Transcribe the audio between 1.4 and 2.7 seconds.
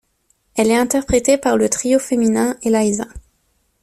le trio féminin